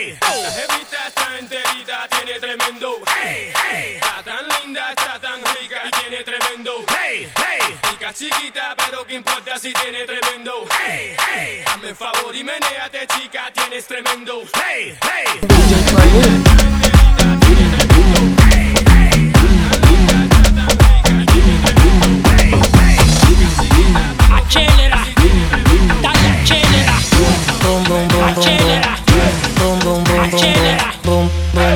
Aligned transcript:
La 0.00 0.50
jevita 0.50 1.08
está 1.08 1.38
enterita, 1.38 2.08
tiene 2.08 2.40
tremendo, 2.40 2.96
hey, 3.22 3.52
hey. 3.68 3.94
Está 3.96 4.22
tan 4.22 4.48
linda, 4.48 4.90
está 4.92 5.20
tan 5.20 5.42
rica 5.56 5.82
y 5.84 5.90
tiene 5.90 6.24
tremendo, 6.24 6.84
hey, 6.88 7.30
hey. 7.36 7.78
Rica 7.90 8.14
chiquita, 8.14 8.74
pero 8.76 9.04
qué 9.04 9.14
importa 9.16 9.58
si 9.58 9.74
tiene 9.74 10.06
tremendo, 10.06 10.66
hey, 10.80 11.14
hey. 11.28 11.64
Hazme 11.66 11.94
favor 11.94 12.34
y 12.34 12.42
meneate, 12.42 13.06
chica, 13.08 13.52
tienes 13.52 13.86
tremendo, 13.86 14.42
hey, 14.54 14.96
hey. 15.02 16.79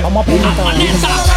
Vamos 0.02 0.22
apresentar. 0.22 1.33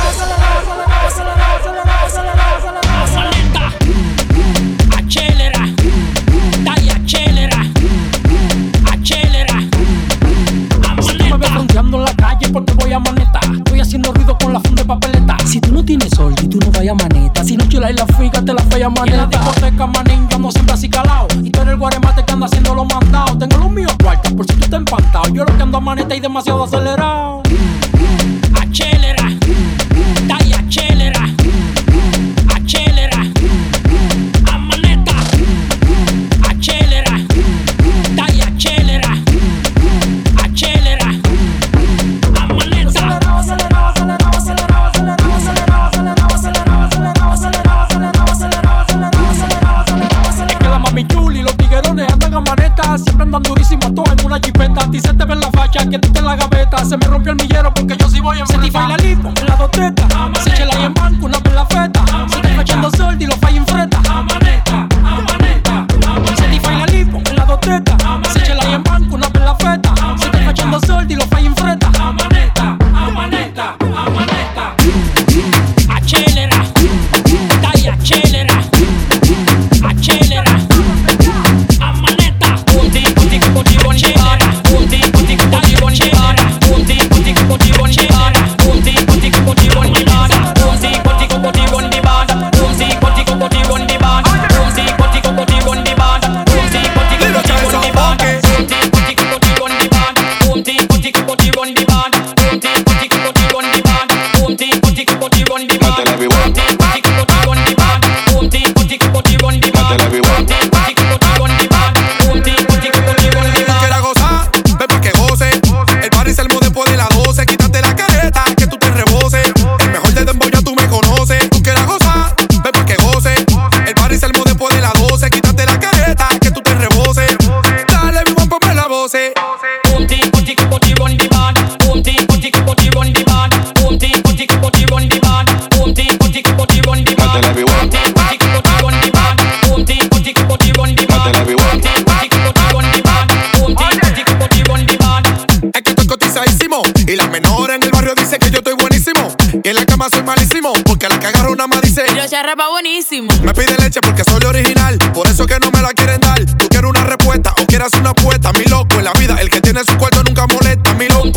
soy 150.10 150.24
malísimo. 150.24 150.74
Porque 150.86 151.10
la 151.10 151.20
que 151.20 151.28
agarro 151.28 151.52
una 151.52 151.68
más 151.68 151.82
dice. 151.82 152.04
Yo 152.16 152.26
ya 152.26 152.44
rapa 152.44 152.70
buenísimo. 152.70 153.30
Me 153.44 153.54
pide 153.54 153.76
leche 153.78 154.00
porque 154.02 154.24
soy 154.24 154.44
original. 154.46 154.98
Por 155.14 155.28
eso 155.28 155.46
que 155.46 155.60
no 155.60 155.72
me 155.72 155.82
la 155.82 155.94
quieren 155.94 156.20
dar. 156.20 156.44
Tú 156.58 156.68
quieres 156.70 156.90
una 156.90 157.04
respuesta 157.04 157.54
o 157.62 157.66
quieras 157.66 157.92
una 158.00 158.12
apuesta. 158.12 158.52
Mi 158.54 158.66
loco 158.66 158.96
en 158.96 159.06
la 159.06 159.14
vida, 159.14 159.38
el 159.40 159.50
que 159.50 159.62
tiene 159.62 159.82
su 159.84 159.98
cuarto 159.98 160.24
nunca 160.24 160.46
molesta. 160.48 160.94
Mi 160.94 161.08
loco. 161.08 161.32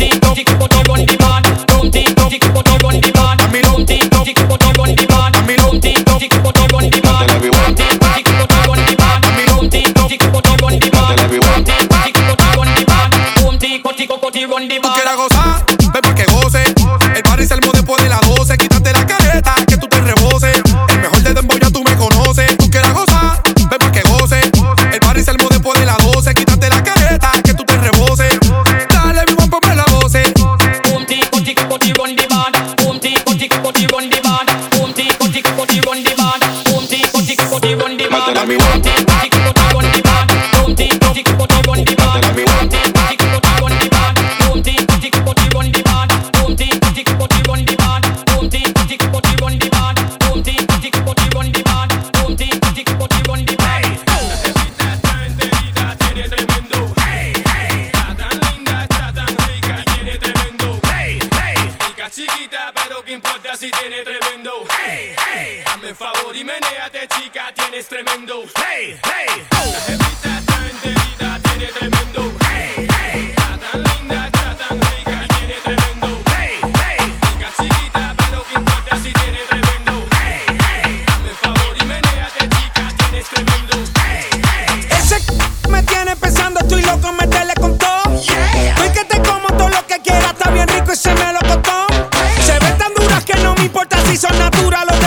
chiquita, 62.11 62.73
pero 62.73 63.03
qué 63.03 63.13
importa 63.13 63.55
si 63.55 63.71
tiene 63.71 64.03
tremendo. 64.03 64.65
Hey, 64.83 65.15
hey, 65.27 65.63
hazme 65.65 65.95
favor 65.95 66.35
y 66.35 66.43
meneate, 66.43 67.07
chica, 67.07 67.53
tienes 67.53 67.87
tremendo. 67.87 68.43
Hey, 68.55 68.99
hey, 69.03 69.47
oh. 69.51 69.71
La 69.71 69.79
jefita 69.79 70.39
está 70.39 70.69
enterita, 70.69 71.39
tiene 71.43 71.71
tremendo. 71.71 72.40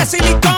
Silicone. 0.05 0.54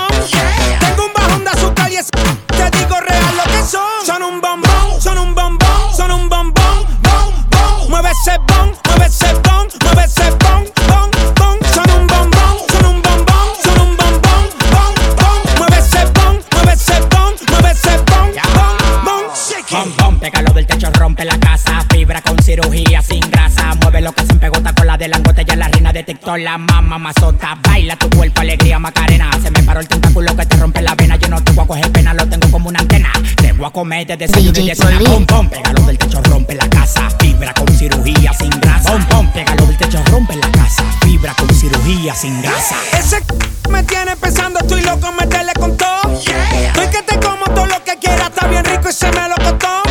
La 26.39 26.57
mamá 26.57 26.97
mazota. 26.97 27.57
Baila 27.61 27.95
tu 27.95 28.09
cuerpo, 28.09 28.41
alegría, 28.41 28.79
macarena. 28.79 29.29
Se 29.41 29.51
me 29.51 29.63
paró 29.63 29.79
el 29.79 29.87
tentáculo 29.87 30.35
que 30.35 30.45
te 30.45 30.57
rompe 30.57 30.81
la 30.81 30.95
vena. 30.95 31.15
Yo 31.17 31.27
no 31.27 31.43
te 31.43 31.51
voy 31.51 31.63
a 31.63 31.67
coger 31.67 31.91
pena, 31.91 32.13
lo 32.13 32.27
tengo 32.27 32.49
como 32.51 32.69
una 32.69 32.79
antena. 32.79 33.11
Te 33.35 33.53
voy 33.53 33.65
a 33.65 33.69
comer 33.69 34.07
de 34.07 34.17
desayuno 34.17 34.59
y 34.59 34.67
de 34.67 34.75
cena. 34.75 34.99
Pom, 35.05 35.25
pom, 35.25 35.49
pégalo 35.49 35.81
del 35.83 35.97
techo, 35.97 36.21
rompe 36.23 36.55
la 36.55 36.69
casa. 36.69 37.09
Fibra 37.19 37.53
con 37.53 37.67
cirugía 37.67 38.33
sin 38.33 38.49
grasa. 38.49 38.91
Pom, 38.91 39.05
pom, 39.05 39.31
pégalo 39.31 39.65
del 39.65 39.77
techo, 39.77 40.03
rompe 40.11 40.35
la 40.35 40.51
casa. 40.51 40.83
Fibra 41.01 41.33
con 41.33 41.49
cirugía 41.53 42.13
sin 42.15 42.41
grasa. 42.41 42.75
Ese 42.97 43.21
me 43.69 43.83
tiene 43.83 44.15
pensando, 44.17 44.59
estoy 44.59 44.81
loco, 44.81 45.11
meterle 45.13 45.53
con 45.53 45.75
todo. 45.77 46.01
Estoy 46.13 46.87
que 46.87 47.03
te 47.03 47.19
como 47.19 47.45
todo 47.45 47.65
lo 47.65 47.83
que 47.83 47.97
quieras, 47.97 48.29
está 48.29 48.47
bien 48.47 48.63
rico 48.63 48.89
y 48.89 48.93
se 48.93 49.11
me 49.11 49.27
lo 49.27 49.35
costó. 49.35 49.83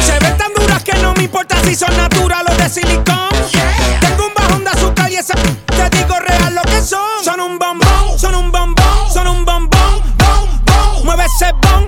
Se 0.00 0.18
ven 0.18 0.36
tan 0.36 0.52
duras 0.54 0.82
que 0.82 0.94
no 0.94 1.14
me 1.14 1.24
importa 1.24 1.56
si 1.64 1.74
son 1.74 1.96
naturales 1.96 2.54
o 2.54 2.62
de 2.62 2.68
silicón. 2.68 3.41
Son. 7.42 7.52
Un 7.52 7.58
bombón, 7.58 8.18
son 8.18 8.34
un 8.34 8.52
bombón, 8.52 9.12
son 9.12 9.26
un 9.26 9.44
bombón, 9.44 9.68
bom, 10.18 10.48
bom. 10.64 11.04
Mueve 11.04 11.24
ese 11.24 11.52
bon, 11.52 11.86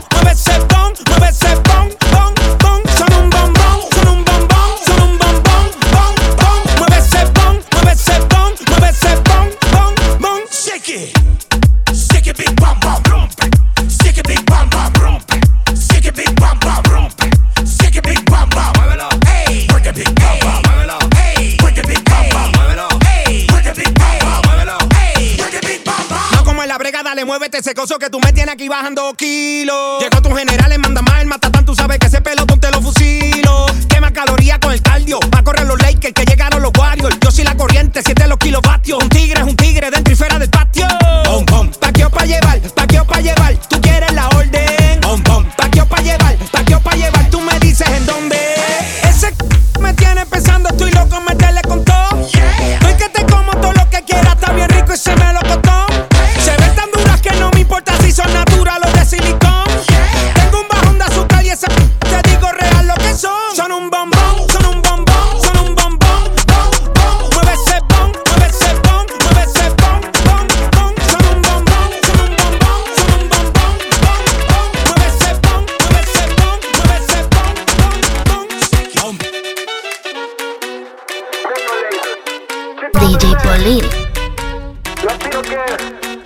que 85.35 85.37
eu 85.37 85.43
quero. 85.43 86.24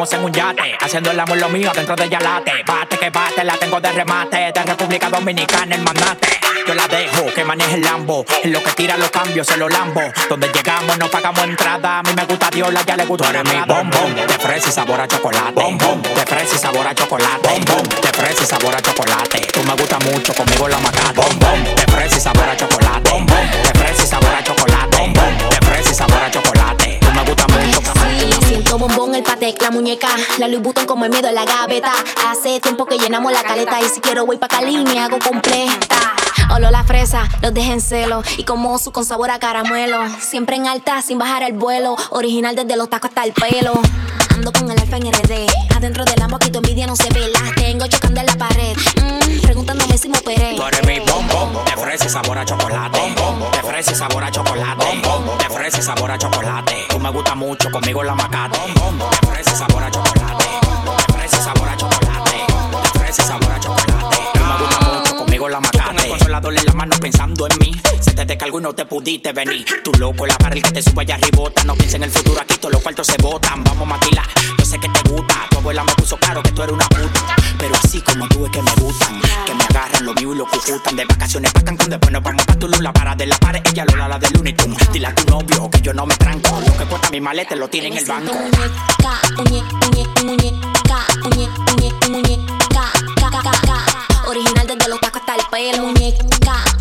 En 0.00 0.24
un 0.24 0.32
yate. 0.32 0.78
Haciendo 0.80 1.10
el 1.10 1.20
amor 1.20 1.36
lo 1.36 1.50
mío 1.50 1.70
dentro 1.74 1.94
de 1.94 2.08
Yalate. 2.08 2.64
Bate 2.66 2.96
que 2.96 3.10
bate, 3.10 3.44
la 3.44 3.52
tengo 3.58 3.78
de 3.82 3.92
remate. 3.92 4.50
De 4.50 4.62
República 4.62 5.10
Dominicana, 5.10 5.74
el 5.74 5.82
mandate. 5.82 6.40
Yo 6.66 6.72
la 6.72 6.88
dejo 6.88 7.26
que 7.34 7.44
maneje 7.44 7.74
el 7.74 7.82
Lambo. 7.82 8.24
En 8.42 8.50
lo 8.50 8.62
que 8.62 8.70
tira 8.70 8.96
los 8.96 9.10
cambios, 9.10 9.46
se 9.46 9.58
los 9.58 9.70
lambo. 9.70 10.00
Donde 10.30 10.48
llegamos, 10.48 10.96
no 10.96 11.06
pagamos 11.08 11.44
entrada. 11.44 11.98
A 11.98 12.02
mí 12.02 12.12
me 12.16 12.24
gusta 12.24 12.48
Diola, 12.50 12.80
ya 12.86 12.96
le 12.96 13.04
gusta. 13.04 13.24
Tú 13.24 13.30
eres 13.30 13.44
mi 13.44 13.60
bombón. 13.60 14.14
De 14.14 14.38
fresa 14.38 14.70
y 14.70 14.72
sabor 14.72 15.00
a 15.02 15.06
chocolate. 15.06 15.52
Bombón. 15.52 16.02
De 16.02 16.26
fresa 16.26 16.56
y 16.56 16.58
sabor 16.58 16.86
a 16.86 16.94
chocolate. 16.94 17.48
Bombón. 17.50 17.82
De 17.82 18.08
fresa 18.08 18.42
y 18.42 18.46
sabor 18.46 18.74
a 18.74 18.80
chocolate. 18.80 19.40
Tú 19.52 19.62
me 19.64 19.74
gusta 19.74 19.98
mucho, 19.98 20.32
conmigo 20.32 20.66
la 20.66 20.78
macata. 20.78 21.12
Bombón. 21.12 21.64
De 21.76 21.92
fresa 21.92 22.16
y 22.16 22.20
sabor 22.20 22.48
a 22.48 22.56
chocolate. 22.56 23.10
Bombón. 23.10 23.50
De 23.50 23.78
fresa 23.78 24.02
y 24.02 24.06
sabor 24.06 24.34
a 24.34 24.42
chocolate. 24.42 24.96
Bombón. 24.96 25.38
De 25.50 25.66
fresa 25.66 25.90
y 25.90 25.94
sabor 25.94 26.22
a 26.22 26.30
chocolate. 26.30 26.59
Siento 28.70 28.86
bombón, 28.86 29.16
el 29.16 29.24
patek, 29.24 29.60
la 29.62 29.72
muñeca, 29.72 30.06
la 30.38 30.46
Louis 30.46 30.62
Vuitton 30.62 30.86
como 30.86 31.04
el 31.04 31.10
miedo 31.10 31.26
en 31.26 31.34
la 31.34 31.44
gaveta. 31.44 31.92
Hace 32.28 32.60
tiempo 32.60 32.86
que 32.86 32.98
llenamos 32.98 33.32
la 33.32 33.42
caleta 33.42 33.80
y 33.80 33.86
si 33.86 34.00
quiero 34.00 34.24
voy 34.24 34.38
pa' 34.38 34.46
Cali 34.46 34.84
me 34.84 35.00
hago 35.00 35.18
completa. 35.18 36.29
Olo 36.54 36.70
la 36.70 36.82
fresa, 36.82 37.28
los 37.42 37.54
dejen 37.54 37.72
en 37.74 37.80
celo 37.80 38.22
y 38.36 38.44
como 38.44 38.76
su 38.78 38.90
con 38.90 39.04
sabor 39.04 39.30
a 39.30 39.38
caramelo. 39.38 39.98
Siempre 40.18 40.56
en 40.56 40.66
alta 40.66 41.00
sin 41.00 41.18
bajar 41.18 41.42
el 41.44 41.52
vuelo, 41.52 41.96
original 42.10 42.56
desde 42.56 42.76
los 42.76 42.90
tacos 42.90 43.10
hasta 43.10 43.24
el 43.24 43.32
pelo. 43.32 43.72
Ando 44.30 44.52
con 44.52 44.70
el 44.70 44.78
alfa 44.78 44.96
en 44.96 45.12
RD, 45.12 45.46
adentro 45.76 46.04
del 46.04 46.20
amo 46.22 46.36
aquí 46.36 46.50
tu 46.50 46.58
envidia 46.58 46.86
no 46.86 46.96
se 46.96 47.08
ve. 47.10 47.28
Las 47.28 47.54
tengo 47.54 47.86
chocando 47.86 48.20
en 48.20 48.26
la 48.26 48.34
pared, 48.34 48.76
mm, 48.76 49.40
preguntándome 49.42 49.96
si 49.96 50.08
me 50.08 50.18
operé. 50.18 50.56
Tú 50.56 50.62
eres 50.64 50.86
mi 50.86 50.98
bombón, 51.00 51.64
fresa 51.76 52.06
y 52.06 52.08
sabor 52.08 52.38
a 52.38 52.44
chocolate. 52.44 52.98
Fresa 53.62 53.92
y 53.92 53.94
sabor 53.94 54.24
a 54.24 54.30
chocolate. 54.30 55.02
Fresa 55.50 55.78
y 55.78 55.82
sabor 55.82 56.10
a 56.10 56.18
chocolate. 56.18 56.86
Tú 56.88 56.98
me 56.98 57.10
gusta 57.10 57.34
mucho, 57.34 57.70
conmigo 57.70 58.02
la 58.02 58.14
macate. 58.14 58.58
Fresa 59.28 59.52
y 59.52 59.56
sabor 59.56 59.82
a 59.84 59.90
chocolate. 59.90 60.44
Fresa 61.12 61.36
y 61.36 61.44
sabor 61.44 61.68
a 61.68 61.76
chocolate. 61.76 62.36
Fresa 62.98 63.22
y 63.22 63.26
sabor 63.26 63.39
la 65.48 65.60
macate. 65.60 65.84
Con 65.84 65.98
el 65.98 66.08
consolador 66.08 66.56
en 66.56 66.64
la 66.66 66.72
mano 66.72 66.96
pensando 67.00 67.46
en 67.48 67.58
mí. 67.58 67.80
Se 68.00 68.12
te 68.12 68.24
descargó 68.24 68.58
y 68.58 68.62
no 68.62 68.72
te 68.74 68.84
pudiste 68.86 69.32
venir. 69.32 69.64
Tú 69.82 69.92
loco, 69.98 70.26
la 70.26 70.36
barra 70.38 70.54
el 70.54 70.62
que 70.62 70.70
te 70.70 70.82
sube 70.82 71.02
allá 71.02 71.14
arribota. 71.16 71.64
No 71.64 71.74
pienses 71.74 71.94
en 71.96 72.04
el 72.04 72.10
futuro, 72.10 72.40
aquí 72.40 72.56
todos 72.56 72.72
los 72.72 72.82
cuartos 72.82 73.06
se 73.06 73.16
botan. 73.22 73.64
Vamos 73.64 73.82
a 73.82 73.90
maquilar, 73.90 74.26
yo 74.58 74.64
sé 74.64 74.78
que 74.78 74.88
te 74.88 75.10
gusta. 75.10 75.46
Tu 75.50 75.58
abuela 75.58 75.84
me 75.84 75.94
puso 75.94 76.16
claro 76.16 76.42
que 76.42 76.52
tú 76.52 76.62
eres 76.62 76.74
una 76.74 76.88
puta. 76.88 77.36
Pero 77.58 77.74
así 77.82 78.00
como 78.02 78.28
tú 78.28 78.44
es 78.46 78.50
que 78.52 78.62
me 78.62 78.72
gustan. 78.76 79.20
Que 79.46 79.54
me 79.54 79.64
agarran 79.64 80.04
lo 80.04 80.14
mío 80.14 80.34
y 80.34 80.36
lo 80.38 80.46
cucutan. 80.46 80.96
De 80.96 81.04
vacaciones 81.04 81.52
pa' 81.52 81.62
Cancún, 81.62 81.90
después 81.90 82.12
nos 82.12 82.22
vamos 82.22 82.44
pa' 82.44 82.56
Tulum. 82.56 82.80
La 82.80 82.92
para 82.92 83.14
de 83.14 83.26
la 83.26 83.36
pared, 83.38 83.62
ella 83.64 83.84
lo 83.84 83.96
la 84.08 84.18
de 84.18 84.30
Looney 84.30 84.54
Tunes. 84.54 84.92
Dile 84.92 85.06
a 85.06 85.14
tu 85.14 85.24
novio 85.30 85.70
que 85.70 85.80
yo 85.80 85.92
no 85.94 86.06
me 86.06 86.16
tranco. 86.16 86.60
Lo 86.66 86.76
que 86.76 86.84
cuesta 86.84 87.10
mi 87.10 87.20
maleta 87.20 87.54
lo 87.56 87.68
tiene 87.68 87.88
en 87.88 87.98
el 87.98 88.04
banco. 88.04 88.32
Muñeca, 89.36 89.70
muñeca, 89.86 90.22
muñeca. 90.24 90.60
Original 94.30 94.64
desde 94.64 94.88
los 94.88 95.00
tacos 95.00 95.22
hasta 95.22 95.34
el 95.34 95.42
pelo. 95.50 95.82
Muñeca, 95.88 96.24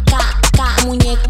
ca, 0.05 0.39
ca, 0.55 0.85
muñeca, 0.85 1.27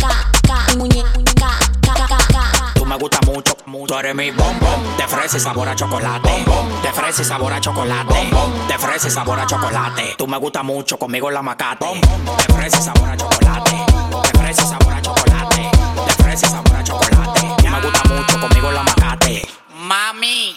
ca, 0.00 0.30
ca, 0.42 0.74
muñeca, 0.76 1.12
ca, 1.36 1.58
ca, 1.80 2.06
ca, 2.08 2.18
ca. 2.32 2.72
Tú 2.74 2.84
me 2.84 2.96
gusta 2.96 3.20
mucho, 3.24 3.56
mucho. 3.66 3.94
Tú 3.94 4.00
eres 4.00 4.16
mi 4.16 4.32
bombón. 4.32 4.96
De 4.96 5.06
fresa 5.06 5.36
y 5.36 5.40
sabor 5.40 5.68
a 5.68 5.76
chocolate. 5.76 6.28
Bombón. 6.44 6.82
De 6.82 6.92
fresa 6.92 7.22
y 7.22 7.24
sabor 7.24 7.52
a 7.52 7.60
chocolate. 7.60 8.12
Bombón. 8.12 8.66
De 8.66 8.78
fresa 8.78 9.06
y 9.06 9.10
sabor 9.12 9.38
a 9.38 9.46
chocolate. 9.46 10.14
Tú 10.18 10.26
me 10.26 10.38
gusta 10.38 10.64
mucho, 10.64 10.98
conmigo 10.98 11.30
la 11.30 11.40
macate. 11.40 11.86
Bombón. 11.86 12.36
De 12.36 12.52
fresa 12.52 12.78
y 12.80 12.82
sabor 12.82 13.10
a 13.10 13.16
chocolate. 13.16 13.70
De 13.70 14.38
fresa 14.38 14.62
y 14.62 14.66
sabor 14.66 14.92
a 14.92 15.02
chocolate. 15.02 15.70
De 16.04 16.12
fresa 16.24 16.46
y 16.46 16.50
sabor 16.50 16.74
a 16.74 16.82
chocolate. 16.82 17.40
Tú 17.58 17.68
me 17.68 17.80
gusta 17.80 18.02
mucho, 18.08 18.40
conmigo 18.40 18.72
la 18.72 18.82
macate. 18.82 19.48
Mami, 19.72 20.56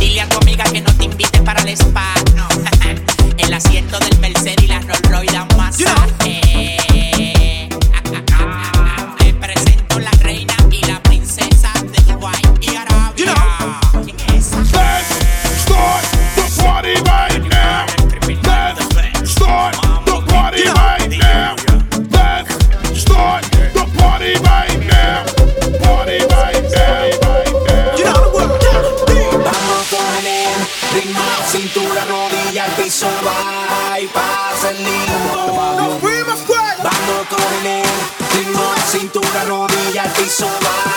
dile 0.00 0.22
a 0.22 0.28
tu 0.28 0.38
amiga 0.38 0.64
que 0.64 0.80
no 0.80 0.92
te 0.96 1.04
invite 1.04 1.42
para 1.42 1.60
el 1.62 1.68
spa. 1.68 2.14
el 3.36 3.54
asiento 3.54 3.98
del 3.98 4.18
Mercedes 4.18 4.64
y 4.64 4.66
la 4.66 4.80
Rolls 4.80 5.02
Royce 5.02 5.32
dan 5.32 5.48
masaje. 5.56 6.79
so 40.30 40.46
wild. 40.46 40.89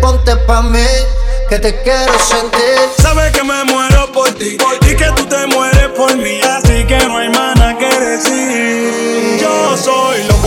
ponte 0.00 0.36
pa' 0.36 0.62
mí, 0.62 0.86
que 1.48 1.58
te 1.58 1.82
quiero 1.82 2.18
sentir. 2.18 2.78
Sabes 3.00 3.32
que 3.32 3.42
me 3.42 3.64
muero 3.64 4.10
por 4.12 4.30
ti, 4.32 4.56
por 4.56 4.78
ti 4.78 4.94
que 4.96 5.10
tú 5.16 5.24
te 5.26 5.46
mueres 5.46 5.88
por 5.96 6.16
mí, 6.16 6.40
así 6.40 6.84
que 6.86 6.98
no 7.06 7.18
hay 7.18 7.28
más 7.28 7.58
que 7.78 8.00
decir. 8.00 9.38
Yo 9.40 9.76
soy 9.76 10.24
lo 10.24 10.37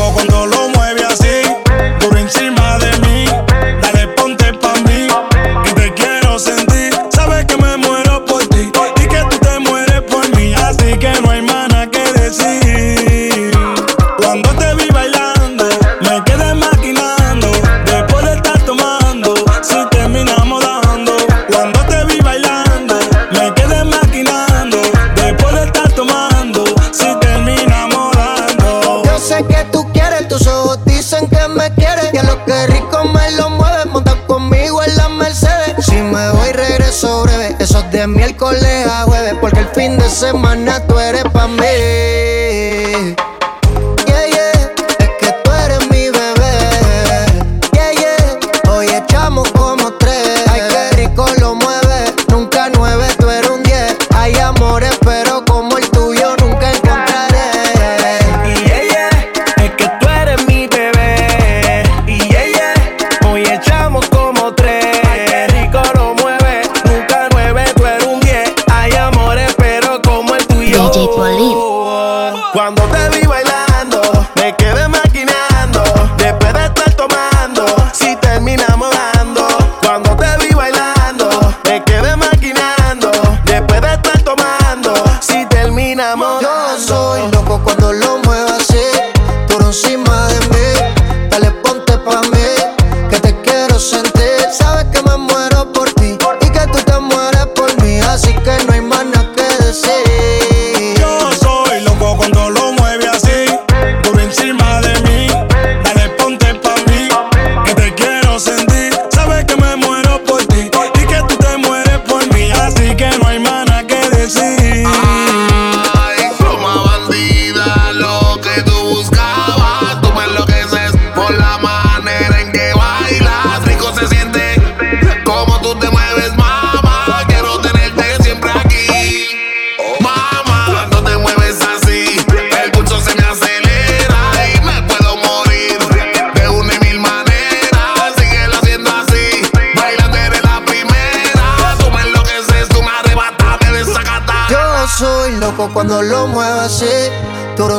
de 38.02 38.08
miércoles 38.08 38.88
a 38.88 39.04
jueves, 39.04 39.36
porque 39.40 39.60
el 39.60 39.68
fin 39.76 39.96
de 39.96 40.10
semana 40.10 40.80
tú 40.88 40.98
eres 40.98 41.24
pa' 41.26 41.48
mí. 41.48 42.31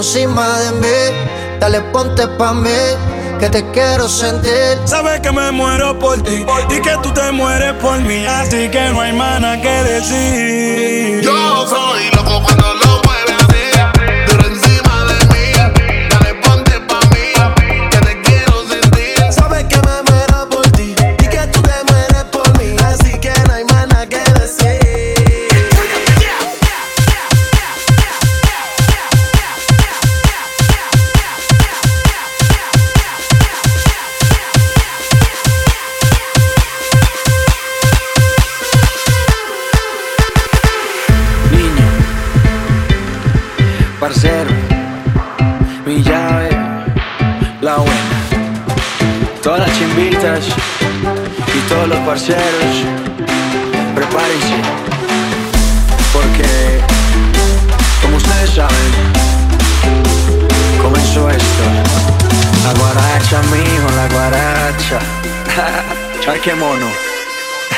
encima 0.02 0.58
de 0.58 0.72
mí. 0.72 1.58
Dale, 1.60 1.80
ponte 1.92 2.26
pa' 2.26 2.52
mí, 2.52 2.80
que 3.38 3.48
te 3.48 3.64
quiero 3.70 4.08
sentir. 4.08 4.76
Sabes 4.84 5.20
que 5.20 5.30
me 5.30 5.52
muero 5.52 5.96
por 5.96 6.20
ti 6.22 6.44
y 6.70 6.80
que 6.80 6.96
tú 7.04 7.10
te 7.12 7.30
mueres 7.30 7.74
por 7.74 7.98
mí. 8.00 8.26
Así 8.26 8.68
que 8.68 8.90
no 8.90 9.00
hay 9.00 9.12
mana 9.12 9.60
que 9.62 9.74
decir. 9.92 11.22
Yo 11.22 11.66
soy 11.68 12.10
loco 12.16 12.42
cuando 12.42 12.71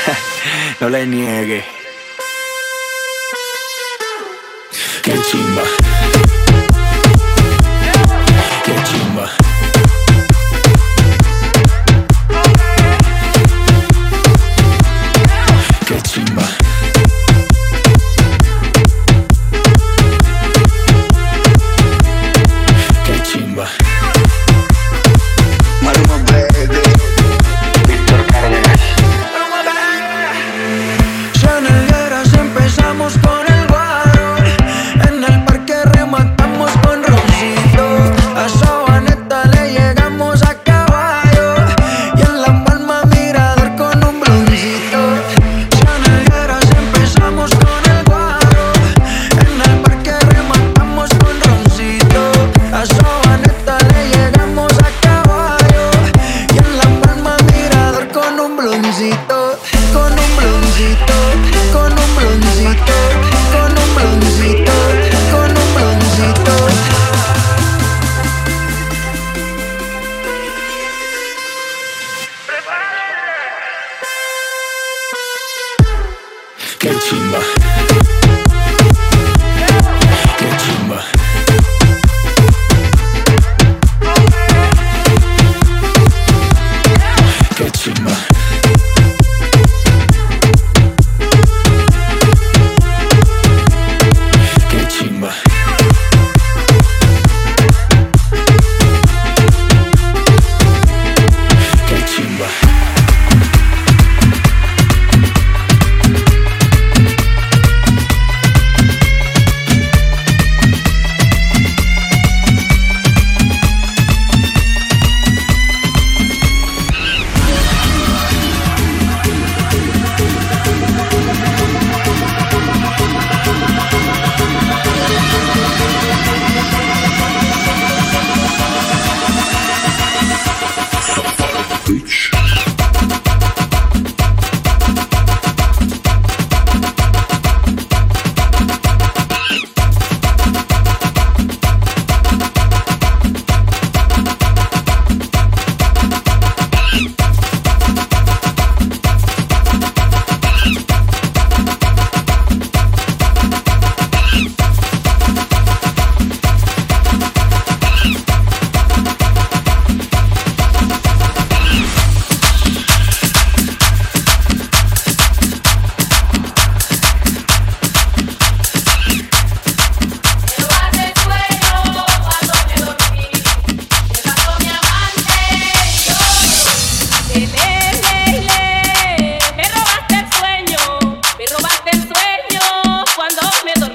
no 0.81 0.89
le 0.89 1.07
niegue. 1.07 1.65
Qué 5.03 5.13
chimba. 5.31 6.24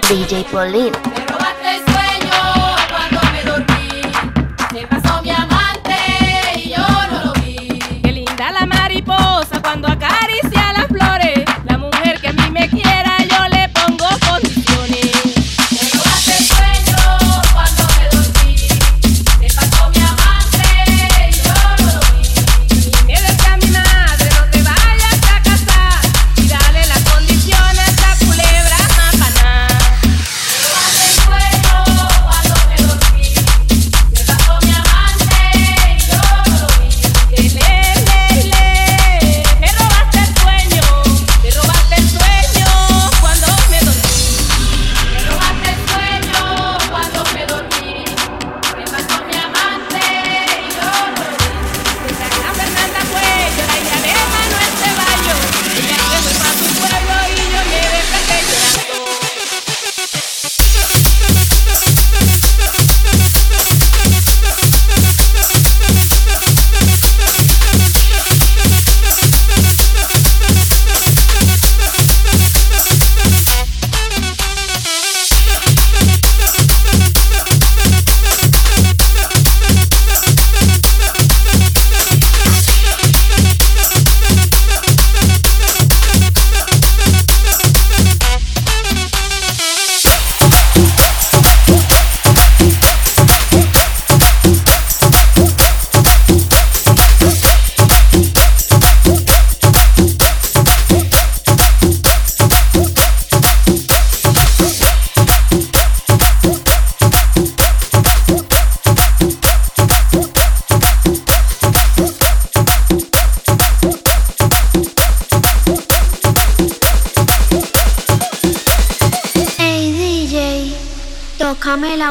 DJ 0.10 0.44
Pauline. 0.44 1.29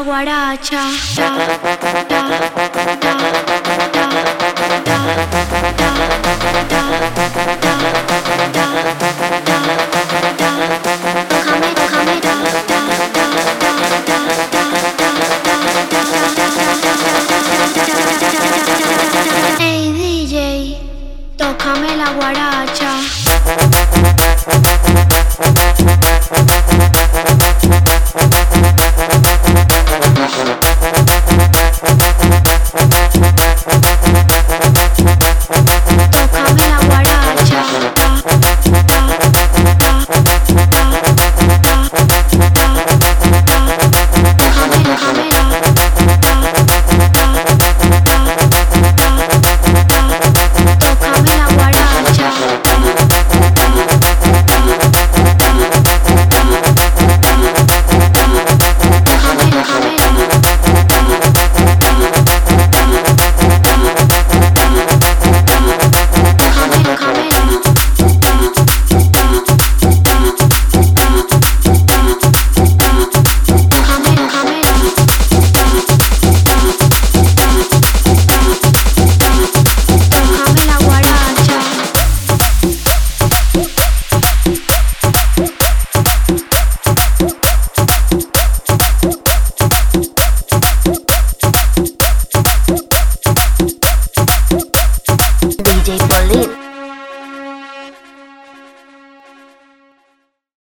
Guaracha. 0.03 0.81